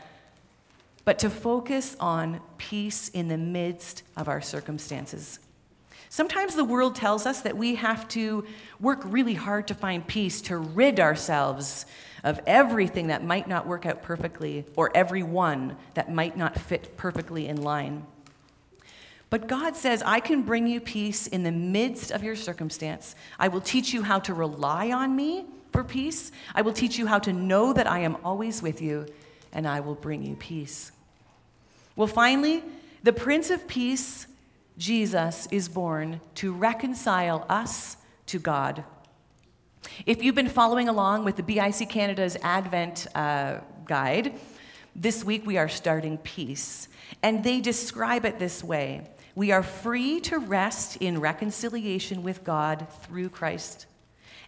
but 1.05 1.19
to 1.21 1.31
focus 1.31 1.97
on 1.99 2.40
peace 2.59 3.09
in 3.09 3.29
the 3.29 3.38
midst 3.38 4.03
of 4.16 4.29
our 4.29 4.40
circumstances. 4.40 5.38
Sometimes 6.12 6.57
the 6.57 6.64
world 6.64 6.96
tells 6.96 7.25
us 7.25 7.40
that 7.42 7.57
we 7.57 7.77
have 7.77 8.09
to 8.09 8.44
work 8.81 9.01
really 9.05 9.35
hard 9.35 9.68
to 9.68 9.75
find 9.75 10.05
peace, 10.05 10.40
to 10.42 10.57
rid 10.57 10.99
ourselves 10.99 11.87
of 12.25 12.40
everything 12.49 13.07
that 13.07 13.23
might 13.23 13.46
not 13.46 13.64
work 13.64 13.87
out 13.87 14.03
perfectly 14.03 14.64
or 14.75 14.90
everyone 14.92 15.77
that 15.94 16.12
might 16.12 16.37
not 16.37 16.59
fit 16.59 16.96
perfectly 16.96 17.46
in 17.46 17.62
line. 17.62 18.05
But 19.31 19.46
God 19.46 19.77
says, 19.77 20.03
I 20.05 20.18
can 20.18 20.42
bring 20.42 20.66
you 20.66 20.81
peace 20.81 21.29
in 21.29 21.44
the 21.44 21.53
midst 21.53 22.11
of 22.11 22.25
your 22.25 22.35
circumstance. 22.35 23.14
I 23.38 23.46
will 23.46 23.61
teach 23.61 23.94
you 23.94 24.03
how 24.03 24.18
to 24.18 24.35
rely 24.35 24.90
on 24.90 25.14
me 25.14 25.44
for 25.73 25.85
peace. 25.85 26.33
I 26.57 26.62
will 26.62 26.73
teach 26.73 26.99
you 26.99 27.07
how 27.07 27.20
to 27.20 27.33
know 27.33 27.73
that 27.73 27.87
I 27.87 28.01
am 28.01 28.16
always 28.25 28.62
with 28.62 28.83
you 28.83 29.07
and 29.53 29.64
I 29.64 29.79
will 29.79 29.94
bring 29.94 30.25
you 30.25 30.35
peace. 30.35 30.90
Well, 31.94 32.09
finally, 32.09 32.64
the 33.05 33.12
Prince 33.12 33.51
of 33.51 33.68
Peace, 33.68 34.27
Jesus, 34.81 35.47
is 35.51 35.69
born 35.69 36.23
to 36.37 36.55
reconcile 36.55 37.45
us 37.51 37.99
to 38.25 38.38
God. 38.38 38.83
If 40.07 40.23
you've 40.23 40.35
been 40.35 40.49
following 40.49 40.88
along 40.88 41.27
with 41.27 41.37
the 41.37 41.43
BIC 41.43 41.90
Canada's 41.90 42.38
Advent 42.43 43.07
uh, 43.14 43.59
guide, 43.85 44.40
this 44.97 45.23
week 45.23 45.47
we 45.47 45.59
are 45.59 45.69
starting 45.69 46.16
peace. 46.16 46.88
And 47.23 47.45
they 47.45 47.61
describe 47.61 48.25
it 48.25 48.38
this 48.38 48.64
way 48.64 49.07
We 49.35 49.53
are 49.53 49.62
free 49.62 50.19
to 50.21 50.38
rest 50.38 50.97
in 50.97 51.21
reconciliation 51.21 52.23
with 52.23 52.43
God 52.43 52.87
through 53.03 53.29
Christ 53.29 53.85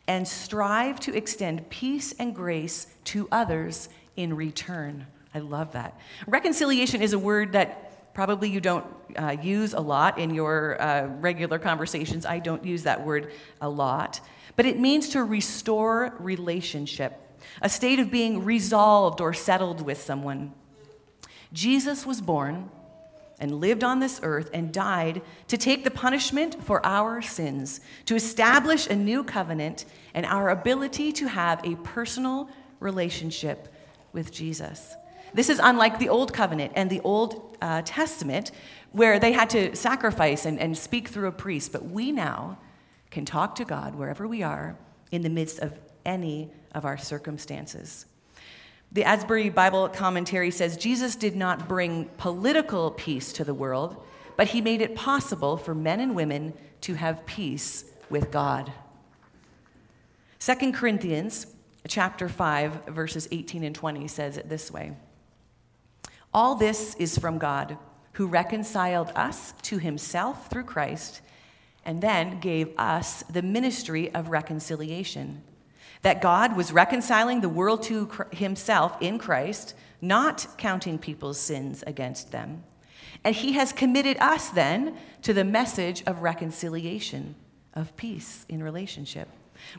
and 0.08 0.26
strive 0.26 0.98
to 1.00 1.14
extend 1.14 1.68
peace 1.68 2.14
and 2.18 2.34
grace 2.34 2.86
to 3.04 3.28
others 3.30 3.90
in 4.16 4.34
return. 4.34 5.06
I 5.34 5.40
love 5.40 5.72
that. 5.72 6.00
Reconciliation 6.26 7.02
is 7.02 7.12
a 7.12 7.18
word 7.18 7.52
that 7.52 7.91
probably 8.14 8.50
you 8.50 8.60
don't 8.60 8.86
uh, 9.16 9.36
use 9.42 9.72
a 9.74 9.80
lot 9.80 10.18
in 10.18 10.34
your 10.34 10.80
uh, 10.80 11.06
regular 11.06 11.58
conversations. 11.58 12.26
I 12.26 12.38
don't 12.38 12.64
use 12.64 12.82
that 12.84 13.04
word 13.04 13.32
a 13.60 13.68
lot. 13.68 14.20
But 14.56 14.66
it 14.66 14.78
means 14.78 15.10
to 15.10 15.24
restore 15.24 16.14
relationship, 16.18 17.18
a 17.60 17.68
state 17.68 17.98
of 17.98 18.10
being 18.10 18.44
resolved 18.44 19.20
or 19.20 19.32
settled 19.32 19.80
with 19.80 20.00
someone. 20.00 20.52
Jesus 21.52 22.06
was 22.06 22.20
born 22.20 22.70
and 23.38 23.60
lived 23.60 23.82
on 23.82 23.98
this 23.98 24.20
earth 24.22 24.50
and 24.54 24.72
died 24.72 25.22
to 25.48 25.56
take 25.56 25.84
the 25.84 25.90
punishment 25.90 26.62
for 26.62 26.84
our 26.86 27.20
sins, 27.20 27.80
to 28.06 28.14
establish 28.14 28.86
a 28.86 28.94
new 28.94 29.24
covenant 29.24 29.84
and 30.14 30.24
our 30.26 30.50
ability 30.50 31.12
to 31.12 31.26
have 31.26 31.64
a 31.64 31.74
personal 31.76 32.48
relationship 32.78 33.68
with 34.12 34.30
Jesus. 34.30 34.94
This 35.34 35.48
is 35.48 35.60
unlike 35.62 35.98
the 35.98 36.08
Old 36.08 36.32
Covenant 36.32 36.72
and 36.76 36.90
the 36.90 37.00
Old 37.00 37.56
uh, 37.60 37.82
Testament, 37.84 38.50
where 38.90 39.18
they 39.18 39.32
had 39.32 39.48
to 39.50 39.74
sacrifice 39.74 40.44
and, 40.44 40.58
and 40.58 40.76
speak 40.76 41.08
through 41.08 41.28
a 41.28 41.32
priest. 41.32 41.72
But 41.72 41.86
we 41.86 42.12
now 42.12 42.58
can 43.10 43.24
talk 43.24 43.54
to 43.56 43.64
God 43.64 43.94
wherever 43.94 44.28
we 44.28 44.42
are 44.42 44.76
in 45.10 45.22
the 45.22 45.30
midst 45.30 45.58
of 45.60 45.78
any 46.04 46.50
of 46.74 46.84
our 46.84 46.98
circumstances. 46.98 48.06
The 48.90 49.04
Asbury 49.04 49.48
Bible 49.48 49.88
commentary 49.88 50.50
says 50.50 50.76
Jesus 50.76 51.16
did 51.16 51.34
not 51.34 51.66
bring 51.66 52.06
political 52.18 52.90
peace 52.90 53.32
to 53.34 53.44
the 53.44 53.54
world, 53.54 54.02
but 54.36 54.48
he 54.48 54.60
made 54.60 54.82
it 54.82 54.94
possible 54.94 55.56
for 55.56 55.74
men 55.74 56.00
and 56.00 56.14
women 56.14 56.52
to 56.82 56.94
have 56.94 57.24
peace 57.24 57.86
with 58.10 58.30
God. 58.30 58.70
2 60.40 60.72
Corinthians 60.72 61.46
chapter 61.88 62.28
5, 62.28 62.86
verses 62.88 63.28
18 63.30 63.64
and 63.64 63.74
20 63.74 64.08
says 64.08 64.36
it 64.36 64.48
this 64.48 64.70
way 64.70 64.92
All 66.34 66.54
this 66.54 66.94
is 66.94 67.18
from 67.18 67.38
God, 67.38 67.76
who 68.12 68.26
reconciled 68.26 69.12
us 69.14 69.52
to 69.62 69.78
himself 69.78 70.48
through 70.48 70.64
Christ, 70.64 71.20
and 71.84 72.02
then 72.02 72.40
gave 72.40 72.70
us 72.78 73.22
the 73.24 73.42
ministry 73.42 74.14
of 74.14 74.28
reconciliation. 74.28 75.42
that 76.02 76.20
God 76.20 76.56
was 76.56 76.72
reconciling 76.72 77.40
the 77.40 77.48
world 77.48 77.82
to 77.84 78.10
himself 78.32 78.96
in 79.00 79.18
Christ, 79.18 79.74
not 80.00 80.46
counting 80.58 80.98
people's 80.98 81.38
sins 81.38 81.82
against 81.86 82.32
them. 82.32 82.64
And 83.24 83.34
he 83.34 83.52
has 83.52 83.72
committed 83.72 84.16
us 84.18 84.48
then 84.50 84.96
to 85.22 85.32
the 85.32 85.44
message 85.44 86.02
of 86.06 86.22
reconciliation, 86.22 87.36
of 87.72 87.96
peace 87.96 88.44
in 88.48 88.62
relationship. 88.62 89.28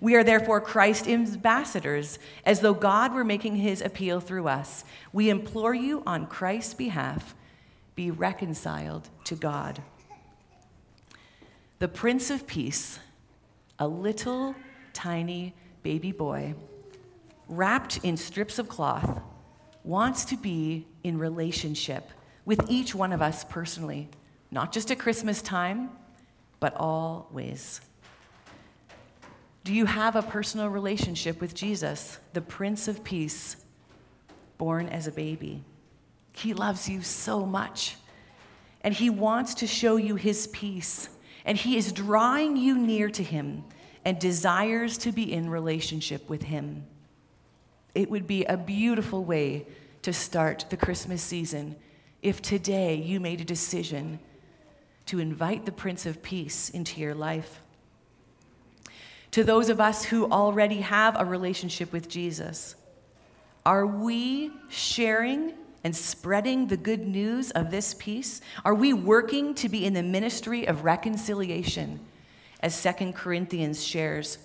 We 0.02 0.16
are 0.16 0.24
therefore 0.24 0.62
Christ's 0.62 1.08
ambassadors, 1.08 2.20
as 2.46 2.60
though 2.62 2.74
God 2.74 3.14
were 3.14 3.24
making 3.24 3.58
his 3.58 3.82
appeal 3.82 4.20
through 4.20 4.48
us. 4.48 4.84
We 5.12 5.30
implore 5.30 5.74
you 5.74 6.04
on 6.06 6.28
Christ's 6.28 6.74
behalf 6.74 7.36
be 7.96 8.10
reconciled 8.12 9.10
to 9.26 9.36
God. 9.36 9.82
The 11.80 11.88
Prince 11.88 12.30
of 12.30 12.48
Peace, 12.48 13.00
a 13.78 13.88
little 13.88 14.56
tiny 14.94 15.54
baby 15.84 16.12
boy, 16.12 16.56
wrapped 17.48 17.98
in 18.04 18.18
strips 18.18 18.58
of 18.58 18.68
cloth, 18.68 19.22
wants 19.84 20.26
to 20.26 20.38
be 20.38 20.88
in 21.04 21.18
relationship 21.18 22.10
with 22.46 22.62
each 22.70 22.96
one 22.96 23.12
of 23.12 23.22
us 23.22 23.44
personally, 23.44 24.10
not 24.50 24.72
just 24.72 24.92
at 24.92 25.00
Christmas 25.00 25.42
time, 25.42 25.90
but 26.60 26.74
always. 26.76 27.82
Do 29.64 29.74
you 29.74 29.86
have 29.86 30.18
a 30.18 30.22
personal 30.22 30.68
relationship 30.68 31.40
with 31.40 31.56
Jesus, 31.56 32.20
the 32.34 32.42
Prince 32.42 32.90
of 32.90 33.04
Peace, 33.04 33.56
born 34.58 34.90
as 34.90 35.08
a 35.08 35.12
baby? 35.12 35.64
He 36.34 36.54
loves 36.54 36.90
you 36.90 37.02
so 37.02 37.46
much, 37.46 37.96
and 38.82 38.94
He 38.94 39.10
wants 39.10 39.54
to 39.56 39.68
show 39.68 39.96
you 39.96 40.16
His 40.16 40.48
peace, 40.48 41.08
and 41.46 41.58
He 41.58 41.78
is 41.78 41.94
drawing 41.94 42.58
you 42.58 42.78
near 42.78 43.10
to 43.12 43.24
Him 43.24 43.64
and 44.04 44.20
desires 44.20 44.98
to 44.98 45.14
be 45.14 45.32
in 45.32 45.50
relationship 45.50 46.30
with 46.30 46.44
Him. 46.44 46.86
It 47.96 48.10
would 48.10 48.28
be 48.28 48.44
a 48.44 48.58
beautiful 48.58 49.24
way 49.24 49.66
to 50.02 50.12
start 50.12 50.66
the 50.72 50.78
Christmas 50.78 51.22
season 51.22 51.78
if 52.22 52.42
today 52.42 52.96
you 52.96 53.22
made 53.22 53.40
a 53.40 53.46
decision 53.46 54.20
to 55.06 55.20
invite 55.20 55.66
the 55.66 55.72
Prince 55.72 56.06
of 56.06 56.22
Peace 56.22 56.70
into 56.70 57.00
your 57.00 57.16
life. 57.16 57.62
To 59.34 59.44
those 59.44 59.70
of 59.70 59.82
us 59.82 60.06
who 60.06 60.30
already 60.30 60.82
have 60.82 61.20
a 61.20 61.26
relationship 61.26 61.92
with 61.92 62.08
Jesus, 62.08 62.76
are 63.66 63.88
we 63.88 64.52
sharing 64.70 65.54
and 65.84 65.96
spreading 65.96 66.68
the 66.68 66.78
good 66.78 67.08
news 67.08 67.50
of 67.50 67.72
this 67.72 67.96
peace? 67.96 68.42
Are 68.64 68.76
we 68.76 68.94
working 68.94 69.56
to 69.56 69.70
be 69.70 69.86
in 69.86 69.94
the 69.94 70.04
ministry 70.04 70.68
of 70.68 70.84
reconciliation, 70.84 72.00
as 72.60 72.76
Second 72.76 73.16
Corinthians 73.16 73.84
shares? 73.84 74.38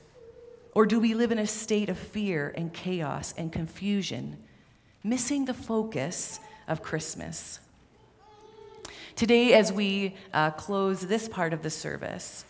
Or 0.74 0.86
do 0.86 0.98
we 0.98 1.12
live 1.12 1.32
in 1.32 1.38
a 1.38 1.46
state 1.46 1.90
of 1.90 1.98
fear 1.98 2.54
and 2.56 2.72
chaos 2.72 3.34
and 3.36 3.52
confusion, 3.52 4.38
missing 5.04 5.44
the 5.44 5.52
focus 5.52 6.40
of 6.66 6.82
Christmas? 6.82 7.60
Today, 9.16 9.52
as 9.52 9.70
we 9.70 10.16
uh, 10.32 10.52
close 10.52 11.02
this 11.02 11.28
part 11.28 11.52
of 11.52 11.62
the 11.62 11.68
service, 11.68 12.46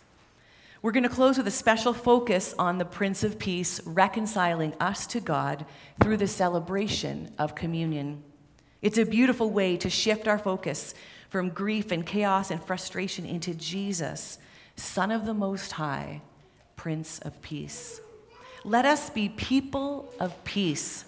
we're 0.80 0.92
going 0.92 1.02
to 1.02 1.08
close 1.08 1.38
with 1.38 1.46
a 1.48 1.52
special 1.52 1.92
focus 1.92 2.54
on 2.56 2.78
the 2.78 2.84
Prince 2.84 3.24
of 3.24 3.38
Peace 3.38 3.80
reconciling 3.84 4.74
us 4.78 5.08
to 5.08 5.18
God 5.18 5.66
through 6.00 6.18
the 6.18 6.28
celebration 6.28 7.32
of 7.36 7.56
communion. 7.56 8.22
It's 8.80 8.98
a 8.98 9.04
beautiful 9.04 9.50
way 9.50 9.76
to 9.78 9.90
shift 9.90 10.28
our 10.28 10.38
focus 10.38 10.94
from 11.30 11.50
grief 11.50 11.90
and 11.90 12.06
chaos 12.06 12.52
and 12.52 12.62
frustration 12.62 13.26
into 13.26 13.54
Jesus, 13.54 14.38
Son 14.76 15.10
of 15.10 15.26
the 15.26 15.34
Most 15.34 15.72
High, 15.72 16.22
Prince 16.76 17.18
of 17.20 17.42
Peace. 17.42 18.00
Let 18.64 18.84
us 18.84 19.10
be 19.10 19.30
people 19.30 20.12
of 20.20 20.44
peace, 20.44 21.06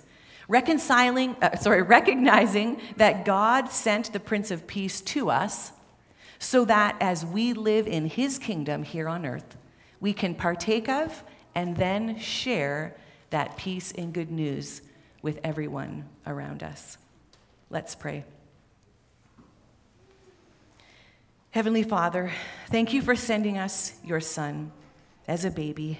reconciling, 0.48 1.36
uh, 1.40 1.56
sorry, 1.56 1.82
recognizing 1.82 2.80
that 2.96 3.24
God 3.24 3.70
sent 3.70 4.12
the 4.12 4.20
Prince 4.20 4.50
of 4.50 4.66
Peace 4.66 5.00
to 5.02 5.30
us 5.30 5.70
so 6.40 6.64
that 6.64 6.96
as 7.00 7.24
we 7.24 7.52
live 7.52 7.86
in 7.86 8.06
his 8.06 8.36
kingdom 8.36 8.82
here 8.82 9.08
on 9.08 9.24
earth, 9.24 9.56
we 10.00 10.12
can 10.12 10.34
partake 10.34 10.88
of 10.88 11.22
and 11.54 11.76
then 11.76 12.18
share 12.18 12.96
that 13.30 13.56
peace 13.56 13.92
and 13.92 14.12
good 14.12 14.30
news 14.30 14.82
with 15.22 15.38
everyone 15.44 16.08
around 16.26 16.62
us. 16.62 16.96
Let's 17.68 17.94
pray. 17.94 18.24
Heavenly 21.50 21.82
Father, 21.82 22.32
thank 22.68 22.92
you 22.92 23.02
for 23.02 23.16
sending 23.16 23.58
us 23.58 23.94
your 24.04 24.20
Son 24.20 24.72
as 25.26 25.44
a 25.44 25.50
baby 25.50 25.98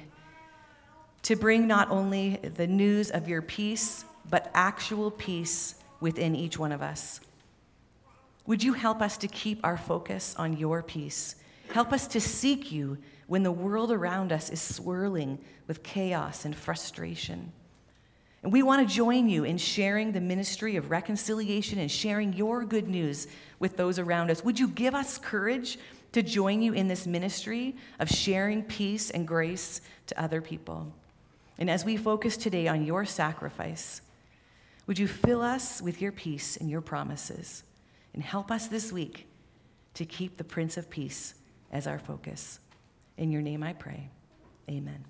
to 1.23 1.37
bring 1.37 1.67
not 1.67 1.91
only 1.91 2.37
the 2.37 2.67
news 2.67 3.11
of 3.11 3.29
your 3.29 3.43
peace, 3.43 4.05
but 4.29 4.51
actual 4.55 5.11
peace 5.11 5.75
within 6.01 6.35
each 6.35 6.59
one 6.59 6.73
of 6.73 6.83
us. 6.83 7.21
Would 8.47 8.63
you 8.63 8.73
help 8.73 9.03
us 9.03 9.17
to 9.19 9.29
keep 9.29 9.61
our 9.65 9.77
focus 9.77 10.35
on 10.39 10.57
your 10.57 10.83
peace? 10.83 11.37
Help 11.73 11.93
us 11.93 12.09
to 12.09 12.21
seek 12.21 12.73
you 12.73 12.99
when 13.27 13.45
the 13.45 13.53
world 13.53 13.93
around 13.93 14.33
us 14.33 14.51
is 14.51 14.61
swirling 14.61 15.39
with 15.69 15.85
chaos 15.85 16.45
and 16.45 16.57
frustration. 16.57 17.53
And 18.43 18.53
we 18.53 18.63
want 18.63 18.89
to 18.89 18.95
join 18.95 19.29
you 19.29 19.45
in 19.45 19.57
sharing 19.57 20.11
the 20.13 20.21
ministry 20.21 20.77
of 20.77 20.91
reconciliation 20.91 21.79
and 21.79 21.91
sharing 21.91 22.33
your 22.33 22.65
good 22.65 22.89
news 22.89 23.29
with 23.61 23.77
those 23.77 23.99
around 23.99 24.31
us. 24.31 24.43
Would 24.43 24.59
you 24.59 24.67
give 24.67 24.95
us 24.95 25.19
courage 25.19 25.79
to 26.13 26.23
join 26.23 26.61
you 26.61 26.73
in 26.73 26.89
this 26.89 27.07
ministry 27.07 27.77
of 28.01 28.09
sharing 28.09 28.63
peace 28.65 29.11
and 29.11 29.29
grace 29.29 29.81
to 30.09 30.21
other 30.21 30.41
people? 30.41 30.93
And 31.57 31.71
as 31.71 31.85
we 31.85 31.97
focus 31.97 32.37
today 32.37 32.67
on 32.67 32.85
your 32.85 33.05
sacrifice, 33.05 34.01
would 34.89 34.99
you 34.99 35.07
fill 35.07 35.43
us 35.43 35.81
with 35.81 36.01
your 36.01 36.11
peace 36.11 36.57
and 36.57 36.69
your 36.69 36.81
promises 36.81 37.63
and 38.13 38.25
help 38.25 38.51
us 38.51 38.67
this 38.67 38.91
week 38.91 39.29
to 39.95 40.05
keep 40.05 40.37
the 40.37 40.45
Prince 40.45 40.77
of 40.77 40.91
Peace 40.91 41.35
as 41.71 41.87
our 41.87 41.99
focus? 41.99 42.61
In 43.17 43.31
your 43.31 43.43
name 43.43 43.63
I 43.63 43.73
pray. 43.73 44.11
Amen. 44.69 45.05